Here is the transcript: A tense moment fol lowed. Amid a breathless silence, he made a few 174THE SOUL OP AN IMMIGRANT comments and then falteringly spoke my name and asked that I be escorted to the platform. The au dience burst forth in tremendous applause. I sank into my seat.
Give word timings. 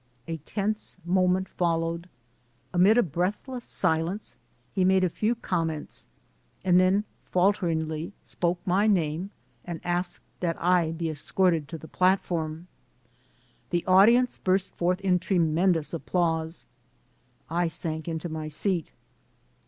A 0.27 0.37
tense 0.37 0.97
moment 1.05 1.47
fol 1.47 1.77
lowed. 1.81 2.09
Amid 2.73 2.97
a 2.97 3.03
breathless 3.03 3.65
silence, 3.65 4.35
he 4.73 4.83
made 4.83 5.03
a 5.03 5.09
few 5.11 5.35
174THE 5.35 5.41
SOUL 5.43 5.53
OP 5.53 5.53
AN 5.53 5.59
IMMIGRANT 5.59 5.69
comments 5.69 6.07
and 6.63 6.79
then 6.79 7.03
falteringly 7.25 8.13
spoke 8.23 8.57
my 8.65 8.87
name 8.87 9.29
and 9.63 9.79
asked 9.83 10.23
that 10.39 10.59
I 10.59 10.91
be 10.91 11.11
escorted 11.11 11.67
to 11.67 11.77
the 11.77 11.87
platform. 11.87 12.65
The 13.69 13.85
au 13.85 14.07
dience 14.07 14.43
burst 14.43 14.73
forth 14.73 14.99
in 15.01 15.19
tremendous 15.19 15.93
applause. 15.93 16.65
I 17.47 17.67
sank 17.67 18.07
into 18.07 18.27
my 18.27 18.47
seat. 18.47 18.91